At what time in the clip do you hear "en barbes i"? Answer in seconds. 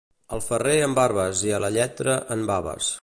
0.85-1.53